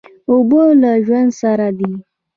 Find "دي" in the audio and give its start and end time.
1.77-1.91